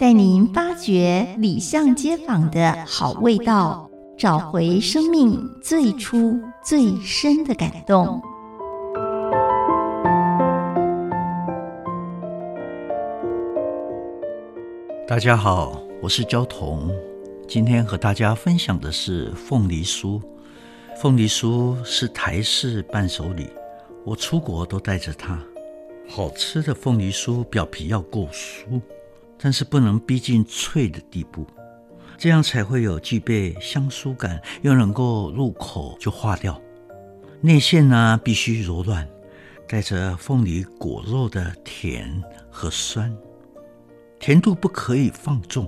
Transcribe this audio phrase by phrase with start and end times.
[0.00, 3.86] 带您发掘里巷街坊的好味道。
[4.16, 8.18] 找回生命最初最深的感动。
[15.06, 16.90] 大家好，我是焦桐，
[17.46, 20.18] 今天和大家分享的是凤梨酥。
[20.98, 23.50] 凤梨酥是台式伴手礼，
[24.06, 25.38] 我出国都带着它。
[26.08, 28.80] 好吃的凤梨酥表皮要够酥，
[29.42, 31.46] 但是不能逼近脆的地步。
[32.18, 36.60] 这样才会有具备香酥感，又能够入口就化掉。
[37.40, 39.08] 内馅呢，必须柔软，
[39.66, 43.10] 带着凤梨果肉的甜和酸，
[44.18, 45.66] 甜度不可以放纵，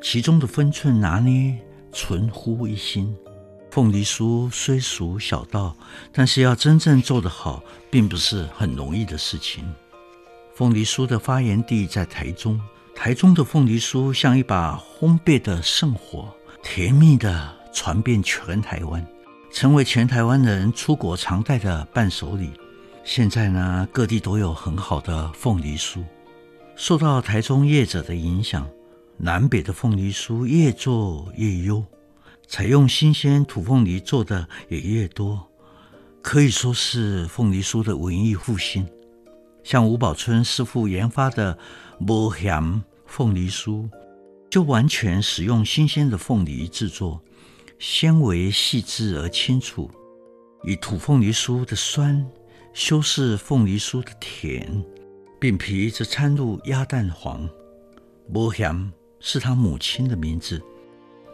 [0.00, 1.58] 其中的分寸拿捏
[1.92, 3.12] 存乎一心。
[3.72, 5.76] 凤梨酥虽属小道，
[6.12, 9.64] 但是要真正做得好，并不是很容易的事情。
[10.54, 12.60] 凤梨酥的发源地在台中。
[13.02, 16.28] 台中的凤梨酥像一把烘焙的圣火，
[16.62, 19.02] 甜蜜地传遍全台湾，
[19.50, 22.50] 成为全台湾人出国常带的伴手礼。
[23.02, 26.04] 现在呢，各地都有很好的凤梨酥。
[26.76, 28.68] 受到台中业者的影响，
[29.16, 31.82] 南北的凤梨酥越做越优，
[32.46, 35.48] 采用新鲜土凤梨做的也越多，
[36.20, 38.86] 可以说是凤梨酥的文艺复兴。
[39.64, 41.56] 像吴宝春师傅研发的
[42.06, 43.90] 无咸凤梨酥，
[44.48, 47.20] 就完全使用新鲜的凤梨制作，
[47.76, 49.90] 纤维细致而清楚，
[50.62, 52.24] 以土凤梨酥的酸
[52.72, 54.84] 修饰凤梨酥的甜，
[55.40, 57.50] 饼皮则掺入鸭蛋黄。
[58.32, 60.62] 无咸是他母亲的名字，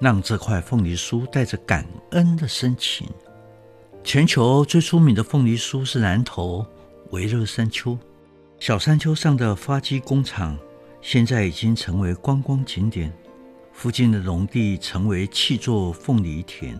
[0.01, 3.07] 让这块凤梨酥带着感恩的深情。
[4.03, 6.67] 全球最出名的凤梨酥是南投
[7.11, 7.99] 微热山丘。
[8.59, 10.59] 小山丘上的发基工厂，
[11.01, 13.13] 现在已经成为观光景点。
[13.73, 16.79] 附近的农地成为契作凤梨田，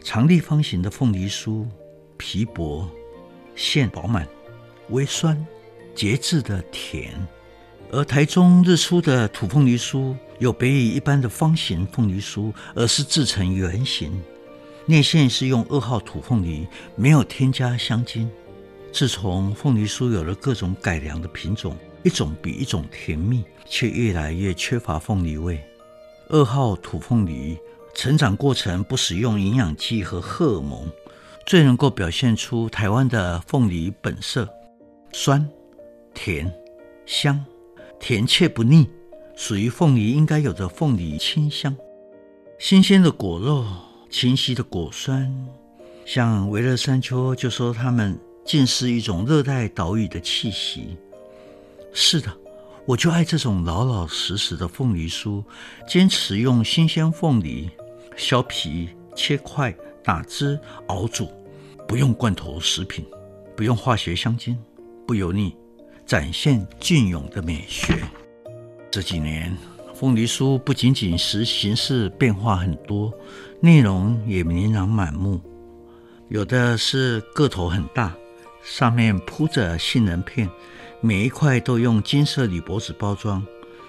[0.00, 1.66] 长立方形的凤梨酥，
[2.16, 2.88] 皮薄，
[3.56, 4.28] 馅饱满，
[4.90, 5.44] 微酸，
[5.92, 7.12] 节制的甜。
[7.90, 14.22] 而台中日出的土凤梨酥，有别于一般的方形凤梨酥，而是制成圆形，
[14.86, 18.30] 内馅是用二号土凤梨，没有添加香精。
[18.92, 25.60] 自从凤梨酥有了各种改良的品种，一种比一种甜蜜，却越来越缺乏凤梨味。
[26.28, 27.58] 二号土凤梨
[27.94, 30.88] 成长过程不使用营养剂和荷尔蒙，
[31.46, 34.48] 最能够表现出台湾的凤梨本色：
[35.12, 35.48] 酸、
[36.14, 36.52] 甜、
[37.06, 37.44] 香，
[37.98, 38.88] 甜却不腻，
[39.36, 41.76] 属于凤梨应该有的凤梨清香。
[42.58, 43.64] 新鲜的果肉，
[44.10, 45.32] 清晰的果酸，
[46.04, 48.18] 像维勒山丘就说他们。
[48.42, 50.96] 竟是一种热带岛屿的气息。
[51.92, 52.30] 是的，
[52.86, 55.44] 我就爱这种老老实实的凤梨酥，
[55.88, 57.68] 坚持用新鲜凤梨
[58.16, 61.28] 削皮、切块、打汁、熬煮，
[61.86, 63.04] 不用罐头食品，
[63.56, 64.56] 不用化学香精，
[65.06, 65.54] 不油腻，
[66.06, 68.02] 展现隽永的美学。
[68.90, 69.56] 这几年，
[69.94, 73.12] 凤梨酥不仅仅是形式变化很多，
[73.60, 75.40] 内容也琳琅满目，
[76.28, 78.14] 有的是个头很大。
[78.62, 80.48] 上面铺着杏仁片，
[81.00, 83.44] 每一块都用金色铝箔纸包装，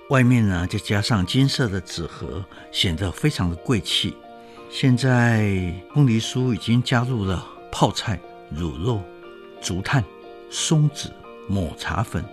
[0.09, 4.16] 外面呢就加上金色的纸盒，显得非常的贵气。
[4.70, 9.02] 现在凤梨酥已经加入了泡菜、乳酪、
[9.62, 10.04] 竹炭、
[10.50, 11.12] 松子、
[11.48, 12.24] 抹茶粉、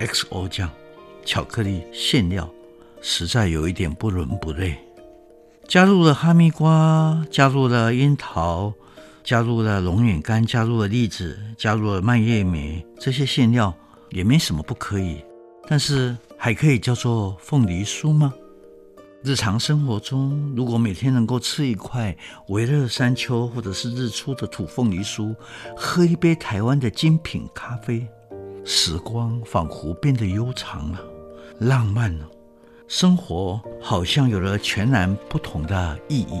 [0.00, 0.68] XO 酱、
[1.24, 2.48] 巧克力馅料，
[3.00, 4.76] 实在有一点不伦不类。
[5.68, 8.74] 加入了哈密瓜，加入了樱桃。
[9.28, 13.74] 加入了龙眼干，加入了栗子，加入了蔓越莓，这些馅料
[14.08, 15.22] 也没什么不可以。
[15.68, 18.32] 但是还可以叫做凤梨酥吗？
[19.22, 22.16] 日常生活中，如果每天能够吃一块
[22.48, 25.36] 微热山丘或者是日出的土凤梨酥，
[25.76, 28.08] 喝一杯台湾的精品咖啡，
[28.64, 30.98] 时光仿佛变得悠长了，
[31.58, 32.26] 浪漫了，
[32.86, 36.40] 生活好像有了全然不同的意义。